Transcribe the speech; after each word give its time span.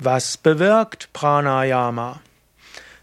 Was 0.00 0.36
bewirkt 0.36 1.12
Pranayama? 1.12 2.20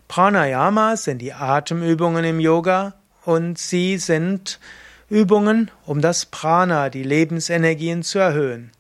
Pranayama 0.07 0.95
sind 0.95 1.17
die 1.17 1.33
Atemübungen 1.33 2.23
im 2.23 2.39
Yoga 2.39 2.93
und 3.25 3.57
sie 3.57 3.97
sind 3.97 4.61
Übungen, 5.09 5.71
um 5.85 5.99
das 5.99 6.25
Prana, 6.25 6.89
die 6.89 7.03
Lebensenergien 7.03 8.01
zu 8.01 8.19
erhöhen. 8.19 8.71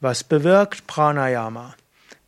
Was 0.00 0.24
bewirkt 0.24 0.88
Pranayama? 0.88 1.76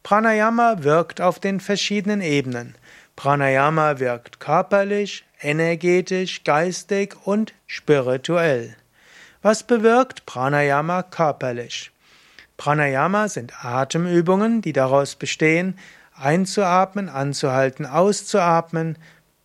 Pranayama 0.04 0.84
wirkt 0.84 1.20
auf 1.20 1.40
den 1.40 1.58
verschiedenen 1.58 2.20
Ebenen. 2.20 2.76
Pranayama 3.16 3.98
wirkt 3.98 4.38
körperlich, 4.38 5.24
energetisch, 5.40 6.44
geistig 6.44 7.16
und 7.24 7.54
spirituell. 7.66 8.76
Was 9.42 9.64
bewirkt 9.64 10.26
Pranayama 10.26 11.02
körperlich? 11.02 11.90
Pranayama 12.56 13.28
sind 13.28 13.64
Atemübungen, 13.64 14.62
die 14.62 14.72
daraus 14.72 15.16
bestehen, 15.16 15.78
einzuatmen, 16.16 17.08
anzuhalten, 17.08 17.86
auszuatmen. 17.86 18.96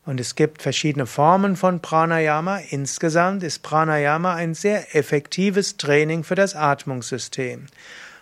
Und 0.06 0.20
es 0.20 0.36
gibt 0.36 0.62
verschiedene 0.62 1.06
Formen 1.06 1.56
von 1.56 1.82
Pranayama. 1.82 2.60
Insgesamt 2.70 3.44
ist 3.44 3.64
Pranayama 3.64 4.34
ein 4.36 4.54
sehr 4.54 4.96
effektives 4.96 5.78
Training 5.78 6.24
für 6.24 6.36
das 6.36 6.56
Atmungssystem. 6.56 7.68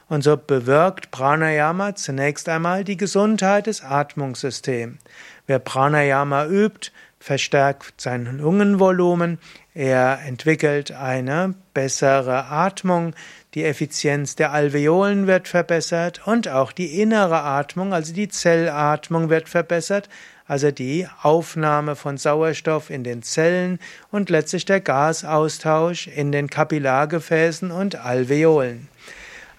Und 0.10 0.24
so 0.24 0.38
bewirkt 0.38 1.12
Pranayama 1.12 1.96
zunächst 1.96 2.48
einmal 2.48 2.84
die 2.84 2.98
Gesundheit 2.98 3.68
des 3.68 3.84
Atmungssystems. 3.84 5.00
Wer 5.48 5.60
Pranayama 5.60 6.46
übt, 6.46 6.92
verstärkt 7.20 8.00
sein 8.00 8.38
Lungenvolumen, 8.38 9.40
er 9.78 10.22
entwickelt 10.26 10.92
eine 10.92 11.54
bessere 11.76 12.46
Atmung, 12.46 13.14
die 13.54 13.64
Effizienz 13.64 14.36
der 14.36 14.52
Alveolen 14.52 15.28
wird 15.28 15.48
verbessert 15.48 16.26
und 16.26 16.48
auch 16.48 16.72
die 16.72 17.00
innere 17.00 17.44
Atmung, 17.44 17.94
also 17.94 18.12
die 18.12 18.28
Zellatmung 18.28 19.30
wird 19.30 19.48
verbessert, 19.48 20.10
also 20.48 20.72
die 20.72 21.08
Aufnahme 21.22 21.96
von 21.96 22.18
Sauerstoff 22.18 22.90
in 22.90 23.04
den 23.04 23.22
Zellen 23.22 23.78
und 24.10 24.32
letztlich 24.32 24.66
der 24.66 24.82
Gasaustausch 24.82 26.08
in 26.08 26.32
den 26.32 26.50
Kapillargefäßen 26.50 27.70
und 27.70 27.98
Alveolen. 27.98 28.88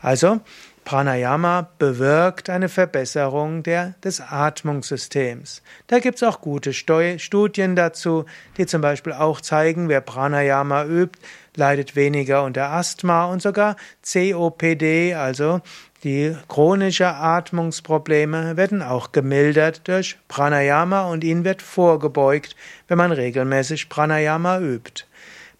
Also 0.03 0.41
Pranayama 0.89 1.69
bewirkt 1.77 2.49
eine 2.49 2.71
Verbesserung 2.71 3.63
der, 3.63 3.93
des 4.03 4.23
Atmungssystems. 4.23 5.61
Da 5.87 5.99
gibt 5.99 6.17
es 6.17 6.23
auch 6.23 6.41
gute 6.41 6.73
Studien 6.73 7.77
dazu, 7.77 8.25
die 8.57 8.65
zum 8.65 8.81
Beispiel 8.81 9.13
auch 9.13 9.43
zeigen, 9.43 9.91
wer 9.91 10.01
Pranayama 10.01 10.87
übt, 10.87 11.19
leidet 11.57 11.95
weniger 11.95 12.43
unter 12.43 12.71
Asthma 12.71 13.27
und 13.27 13.43
sogar 13.43 13.77
COPD, 14.03 15.13
also 15.13 15.61
die 16.05 16.35
chronische 16.49 17.09
Atmungsprobleme 17.09 18.57
werden 18.57 18.81
auch 18.81 19.13
gemildert 19.13 19.87
durch 19.89 20.17
Pranayama 20.29 21.03
und 21.11 21.23
ihnen 21.23 21.45
wird 21.45 21.61
vorgebeugt, 21.61 22.57
wenn 22.87 22.97
man 22.97 23.13
regelmäßig 23.13 23.91
Pranayama 23.91 24.61
übt. 24.61 25.05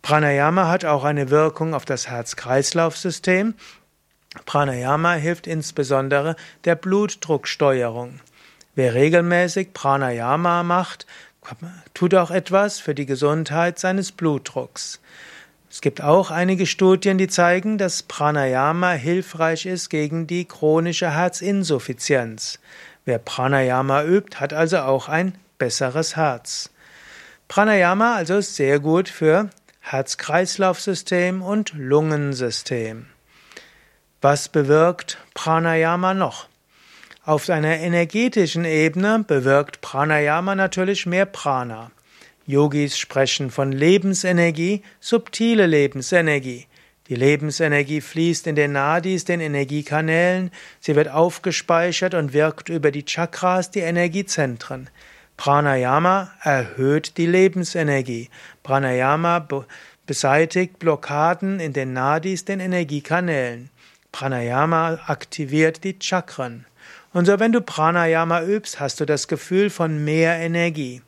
Pranayama 0.01 0.69
hat 0.69 0.87
auch 0.87 1.05
eine 1.05 1.29
Wirkung 1.29 1.75
auf 1.75 1.85
das 1.85 2.09
Herz-Kreislauf-System 2.09 3.53
Pranayama 4.45 5.15
hilft 5.15 5.47
insbesondere 5.47 6.37
der 6.65 6.75
Blutdrucksteuerung. 6.75 8.21
Wer 8.75 8.95
regelmäßig 8.95 9.73
Pranayama 9.73 10.63
macht, 10.63 11.07
tut 11.95 12.15
auch 12.15 12.31
etwas 12.31 12.79
für 12.79 12.95
die 12.95 13.07
Gesundheit 13.07 13.79
seines 13.79 14.13
Blutdrucks. 14.13 15.01
Es 15.71 15.81
gibt 15.81 16.03
auch 16.03 16.31
einige 16.31 16.67
Studien, 16.67 17.19
die 17.19 17.29
zeigen, 17.29 17.79
dass 17.79 18.03
Pranayama 18.03 18.93
hilfreich 18.93 19.67
ist 19.67 19.91
gegen 19.91 20.27
die 20.27 20.45
chronische 20.47 21.11
Herzinsuffizienz. 21.15 22.59
Wer 23.05 23.19
Pranayama 23.19 24.05
übt, 24.05 24.39
hat 24.39 24.53
also 24.53 24.79
auch 24.79 25.09
ein 25.09 25.35
besseres 25.59 26.17
Herz. 26.17 26.71
Pranayama 27.49 28.15
also 28.15 28.37
ist 28.37 28.57
sehr 28.57 28.79
gut 28.79 29.09
für 29.09 29.51
Herz-Kreislauf-System 29.81 31.43
und 31.43 31.73
Lungensystem. 31.75 33.07
Was 34.21 34.49
bewirkt 34.49 35.17
Pranayama 35.35 36.13
noch? 36.13 36.49
Auf 37.25 37.49
einer 37.51 37.79
energetischen 37.79 38.65
Ebene 38.65 39.25
bewirkt 39.25 39.81
Pranayama 39.81 40.57
natürlich 40.57 41.07
mehr 41.07 41.25
Prana. 41.25 41.93
Yogis 42.45 42.99
sprechen 42.99 43.53
von 43.53 43.71
Lebensenergie, 43.71 44.83
subtile 44.99 45.67
Lebensenergie. 45.67 46.67
Die 47.09 47.15
Lebensenergie 47.15 48.01
fließt 48.01 48.49
in 48.49 48.57
den 48.57 48.73
Nadis, 48.73 49.25
den 49.25 49.39
Energiekanälen, 49.39 50.51
sie 50.81 50.97
wird 50.97 51.11
aufgespeichert 51.11 52.15
und 52.15 52.33
wirkt 52.33 52.71
über 52.71 52.91
die 52.91 53.05
Chakras, 53.05 53.71
die 53.71 53.81
Energiezentren. 53.81 54.91
Pranayama 55.37 56.33
erhöht 56.43 57.19
die 57.19 57.27
Lebensenergie. 57.27 58.31
Pranayama 58.65 59.47
beseitigt 60.07 60.81
Blockaden 60.81 61.61
in 61.61 61.73
den 61.73 61.93
Nadis, 61.93 62.45
den 62.45 62.59
Energiekanälen. 62.59 63.71
Pranayama 64.13 64.99
aktiviert 65.07 65.85
die 65.85 65.97
Chakren. 66.01 66.67
Und 67.13 67.27
so, 67.27 67.39
wenn 67.39 67.53
du 67.53 67.61
Pranayama 67.61 68.43
übst, 68.43 68.81
hast 68.81 69.01
du 69.01 69.05
das 69.05 69.29
Gefühl 69.29 69.71
von 69.71 70.05
mehr 70.05 70.37
Energie. 70.37 71.03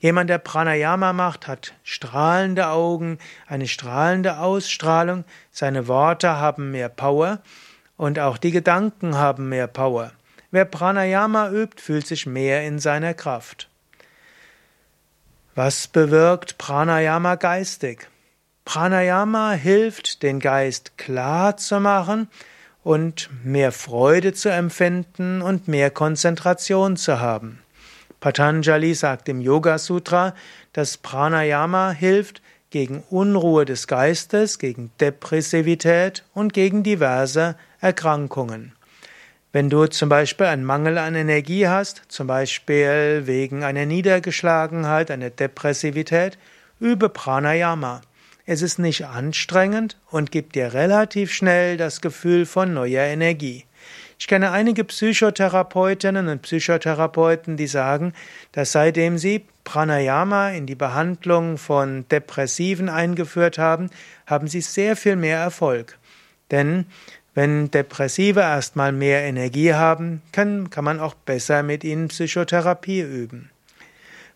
Jemand, 0.00 0.28
der 0.28 0.38
Pranayama 0.38 1.12
macht, 1.12 1.48
hat 1.48 1.72
strahlende 1.82 2.68
Augen, 2.68 3.18
eine 3.46 3.66
strahlende 3.66 4.38
Ausstrahlung, 4.38 5.24
seine 5.50 5.88
Worte 5.88 6.36
haben 6.36 6.70
mehr 6.70 6.88
Power 6.88 7.40
und 7.96 8.18
auch 8.18 8.36
die 8.36 8.50
Gedanken 8.50 9.16
haben 9.16 9.48
mehr 9.48 9.66
Power. 9.66 10.12
Wer 10.50 10.66
Pranayama 10.66 11.50
übt, 11.50 11.82
fühlt 11.82 12.06
sich 12.06 12.26
mehr 12.26 12.66
in 12.66 12.78
seiner 12.78 13.14
Kraft. 13.14 13.68
Was 15.54 15.88
bewirkt 15.88 16.58
Pranayama 16.58 17.36
geistig? 17.36 18.08
Pranayama 18.66 19.52
hilft, 19.52 20.24
den 20.24 20.40
Geist 20.40 20.98
klar 20.98 21.56
zu 21.56 21.78
machen 21.78 22.28
und 22.82 23.30
mehr 23.44 23.70
Freude 23.70 24.34
zu 24.34 24.50
empfinden 24.50 25.40
und 25.40 25.68
mehr 25.68 25.90
Konzentration 25.90 26.96
zu 26.96 27.20
haben. 27.20 27.60
Patanjali 28.18 28.92
sagt 28.94 29.28
im 29.28 29.40
Yoga 29.40 29.78
Sutra, 29.78 30.34
dass 30.72 30.96
Pranayama 30.96 31.92
hilft 31.92 32.42
gegen 32.70 33.04
Unruhe 33.08 33.64
des 33.66 33.86
Geistes, 33.86 34.58
gegen 34.58 34.90
Depressivität 35.00 36.24
und 36.34 36.52
gegen 36.52 36.82
diverse 36.82 37.54
Erkrankungen. 37.80 38.72
Wenn 39.52 39.70
du 39.70 39.86
zum 39.86 40.08
Beispiel 40.08 40.46
einen 40.46 40.64
Mangel 40.64 40.98
an 40.98 41.14
Energie 41.14 41.68
hast, 41.68 42.02
zum 42.08 42.26
Beispiel 42.26 43.22
wegen 43.26 43.62
einer 43.62 43.86
Niedergeschlagenheit, 43.86 45.12
einer 45.12 45.30
Depressivität, 45.30 46.36
übe 46.80 47.08
Pranayama. 47.08 48.02
Es 48.48 48.62
ist 48.62 48.78
nicht 48.78 49.04
anstrengend 49.04 49.96
und 50.08 50.30
gibt 50.30 50.54
dir 50.54 50.72
relativ 50.72 51.32
schnell 51.32 51.76
das 51.76 52.00
Gefühl 52.00 52.46
von 52.46 52.72
neuer 52.72 53.02
Energie. 53.02 53.64
Ich 54.20 54.28
kenne 54.28 54.52
einige 54.52 54.84
Psychotherapeutinnen 54.84 56.28
und 56.28 56.42
Psychotherapeuten, 56.42 57.56
die 57.56 57.66
sagen, 57.66 58.12
dass 58.52 58.70
seitdem 58.70 59.18
sie 59.18 59.44
Pranayama 59.64 60.50
in 60.50 60.66
die 60.66 60.76
Behandlung 60.76 61.58
von 61.58 62.08
Depressiven 62.08 62.88
eingeführt 62.88 63.58
haben, 63.58 63.90
haben 64.26 64.46
sie 64.46 64.60
sehr 64.60 64.94
viel 64.94 65.16
mehr 65.16 65.38
Erfolg. 65.38 65.98
Denn 66.52 66.86
wenn 67.34 67.72
Depressive 67.72 68.40
erstmal 68.40 68.92
mehr 68.92 69.24
Energie 69.24 69.74
haben, 69.74 70.22
kann, 70.30 70.70
kann 70.70 70.84
man 70.84 71.00
auch 71.00 71.14
besser 71.14 71.64
mit 71.64 71.82
ihnen 71.82 72.08
Psychotherapie 72.08 73.00
üben. 73.00 73.50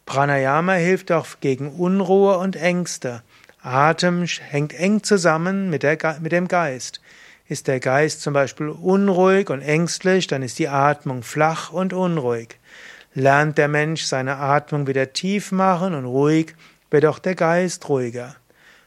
Pranayama 0.05 0.73
hilft 0.73 1.13
auch 1.13 1.27
gegen 1.41 1.71
Unruhe 1.71 2.39
und 2.39 2.57
Ängste. 2.57 3.23
Atem 3.63 4.25
hängt 4.25 4.73
eng 4.73 5.03
zusammen 5.03 5.69
mit, 5.69 5.83
der, 5.83 5.99
mit 6.21 6.33
dem 6.33 6.49
Geist. 6.49 7.01
Ist 7.49 7.67
der 7.67 7.81
Geist 7.81 8.23
zum 8.23 8.33
Beispiel 8.33 8.69
unruhig 8.69 9.51
und 9.51 9.61
ängstlich, 9.61 10.27
dann 10.27 10.43
ist 10.43 10.59
die 10.59 10.69
Atmung 10.69 11.23
flach 11.23 11.71
und 11.73 11.93
unruhig. 11.93 12.57
Lernt 13.13 13.59
der 13.59 13.69
Mensch 13.69 14.05
seine 14.05 14.37
Atmung 14.37 14.87
wieder 14.87 15.13
tief 15.13 15.53
machen 15.53 15.95
und 15.95 16.05
ruhig, 16.05 16.55
wird 16.91 17.05
auch 17.05 17.19
der 17.19 17.35
Geist 17.35 17.89
ruhiger. 17.89 18.37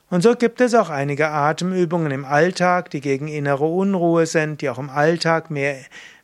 Und 0.09 0.21
so 0.21 0.35
gibt 0.35 0.61
es 0.61 0.73
auch 0.75 0.89
einige 0.89 1.29
Atemübungen 1.29 2.11
im 2.11 2.25
Alltag, 2.25 2.89
die 2.89 3.01
gegen 3.01 3.27
innere 3.27 3.65
Unruhe 3.65 4.25
sind, 4.25 4.61
die 4.61 4.69
auch 4.69 4.79
im 4.79 4.89
Alltag 4.89 5.51
mehr, 5.51 5.75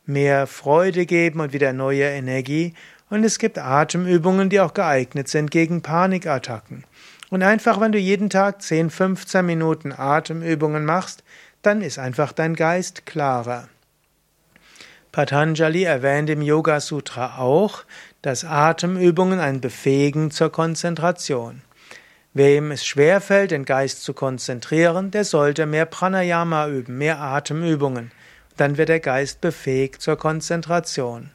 mehr 0.06 0.46
Freude 0.46 1.06
geben 1.06 1.40
und 1.40 1.52
wieder 1.52 1.72
neue 1.72 2.04
Energie. 2.04 2.74
Und 3.10 3.24
es 3.24 3.38
gibt 3.38 3.58
Atemübungen, 3.58 4.48
die 4.48 4.60
auch 4.60 4.74
geeignet 4.74 5.28
sind 5.28 5.50
gegen 5.50 5.82
Panikattacken. 5.82 6.84
Und 7.30 7.42
einfach, 7.42 7.80
wenn 7.80 7.92
du 7.92 7.98
jeden 7.98 8.28
Tag 8.28 8.60
10, 8.60 8.90
15 8.90 9.46
Minuten 9.46 9.92
Atemübungen 9.92 10.84
machst, 10.84 11.22
dann 11.62 11.80
ist 11.80 11.98
einfach 11.98 12.32
dein 12.32 12.54
Geist 12.54 13.06
klarer. 13.06 13.68
Patanjali 15.12 15.84
erwähnt 15.84 16.30
im 16.30 16.42
Yoga 16.42 16.80
Sutra 16.80 17.38
auch, 17.38 17.84
dass 18.22 18.44
Atemübungen 18.44 19.40
einen 19.40 19.60
befähigen 19.60 20.30
zur 20.30 20.52
Konzentration. 20.52 21.62
Wem 22.32 22.70
es 22.70 22.86
schwerfällt, 22.86 23.50
den 23.50 23.64
Geist 23.64 24.04
zu 24.04 24.14
konzentrieren, 24.14 25.10
der 25.10 25.24
sollte 25.24 25.66
mehr 25.66 25.86
Pranayama 25.86 26.68
üben, 26.68 26.96
mehr 26.96 27.20
Atemübungen. 27.20 28.12
Dann 28.56 28.76
wird 28.76 28.88
der 28.88 29.00
Geist 29.00 29.40
befähigt 29.40 30.00
zur 30.00 30.16
Konzentration. 30.16 31.30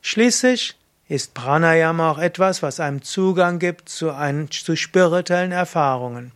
Schließlich 0.00 0.76
ist 1.14 1.32
Pranayama 1.32 2.10
auch 2.10 2.18
etwas, 2.18 2.62
was 2.62 2.80
einem 2.80 3.02
Zugang 3.02 3.60
gibt 3.60 3.88
zu, 3.88 4.10
ein, 4.10 4.50
zu 4.50 4.74
spirituellen 4.74 5.52
Erfahrungen. 5.52 6.32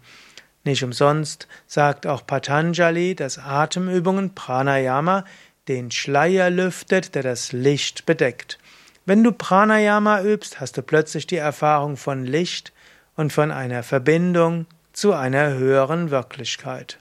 Nicht 0.63 0.85
umsonst 0.85 1.49
sagt 1.67 2.07
auch 2.07 2.25
Patanjali, 2.25 3.17
dass 3.17 3.39
Atemübungen 3.39 4.35
Pranayama 4.37 5.25
den 5.67 5.91
Schleier 5.91 6.51
lüftet, 6.51 7.17
der 7.17 7.25
das 7.25 7.51
Licht 7.53 8.07
bedeckt. 8.07 8.59
Wenn 9.05 9.25
du 9.25 9.33
Pranayama 9.33 10.23
übst, 10.23 10.61
hast 10.61 10.77
du 10.77 10.83
plötzlich 10.83 11.27
die 11.27 11.37
Erfahrung 11.37 11.97
von 11.97 12.25
Licht 12.25 12.73
und 13.17 13.33
von 13.33 13.51
einer 13.51 13.83
Verbindung 13.83 14.67
zu 14.93 15.13
einer 15.13 15.55
höheren 15.55 16.11
Wirklichkeit. 16.11 16.99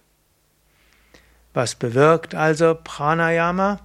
Was 1.53 1.75
bewirkt 1.75 2.33
also 2.33 2.75
Pranayama? 2.83 3.79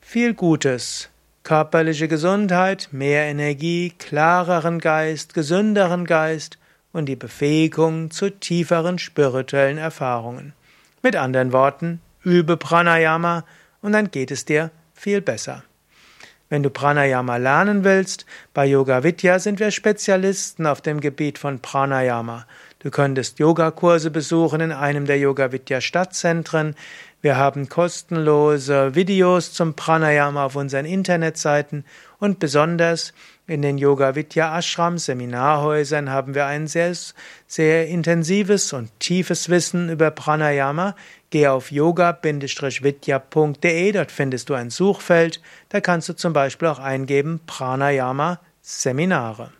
Viel 0.00 0.34
Gutes. 0.34 1.10
Körperliche 1.48 2.08
Gesundheit, 2.08 2.90
mehr 2.92 3.24
Energie, 3.24 3.94
klareren 3.98 4.80
Geist, 4.80 5.32
gesünderen 5.32 6.04
Geist 6.04 6.58
und 6.92 7.06
die 7.06 7.16
Befähigung 7.16 8.10
zu 8.10 8.28
tieferen 8.28 8.98
spirituellen 8.98 9.78
Erfahrungen. 9.78 10.52
Mit 11.02 11.16
anderen 11.16 11.54
Worten, 11.54 12.02
übe 12.22 12.58
Pranayama 12.58 13.46
und 13.80 13.92
dann 13.92 14.10
geht 14.10 14.30
es 14.30 14.44
dir 14.44 14.70
viel 14.92 15.22
besser. 15.22 15.62
Wenn 16.50 16.62
du 16.62 16.68
Pranayama 16.68 17.38
lernen 17.38 17.82
willst, 17.82 18.26
bei 18.52 18.66
Yoga 18.66 19.02
Vidya 19.02 19.38
sind 19.38 19.58
wir 19.58 19.70
Spezialisten 19.70 20.66
auf 20.66 20.82
dem 20.82 21.00
Gebiet 21.00 21.38
von 21.38 21.60
Pranayama. 21.60 22.46
Du 22.78 22.90
könntest 22.90 23.38
Yogakurse 23.38 24.10
besuchen 24.10 24.60
in 24.60 24.72
einem 24.72 25.04
der 25.04 25.18
Yoga 25.18 25.50
Vidya 25.50 25.80
Stadtzentren. 25.80 26.74
Wir 27.20 27.36
haben 27.36 27.68
kostenlose 27.68 28.94
Videos 28.94 29.52
zum 29.52 29.74
Pranayama 29.74 30.44
auf 30.44 30.54
unseren 30.54 30.84
Internetseiten 30.84 31.84
und 32.20 32.38
besonders 32.38 33.12
in 33.48 33.60
den 33.60 33.76
Yoga 33.76 34.14
Vidya 34.14 34.56
Ashram 34.56 34.98
Seminarhäusern 34.98 36.10
haben 36.10 36.36
wir 36.36 36.46
ein 36.46 36.68
sehr, 36.68 36.94
sehr 37.48 37.88
intensives 37.88 38.72
und 38.72 38.88
tiefes 39.00 39.48
Wissen 39.48 39.88
über 39.88 40.12
Pranayama. 40.12 40.94
Geh 41.30 41.48
auf 41.48 41.72
yoga-vidya.de, 41.72 43.92
dort 43.92 44.12
findest 44.12 44.48
du 44.48 44.54
ein 44.54 44.70
Suchfeld. 44.70 45.42
Da 45.70 45.80
kannst 45.80 46.08
du 46.08 46.12
zum 46.12 46.32
Beispiel 46.32 46.68
auch 46.68 46.78
eingeben 46.78 47.40
Pranayama 47.46 48.38
Seminare. 48.62 49.50